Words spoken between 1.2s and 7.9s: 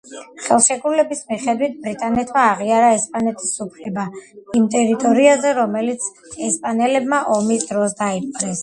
მიხედვით ბრიტანეთმა აღიარა ესპანეთის უფლება იმ ტერიტორიებზე რომელიც ესპანელებმა ომის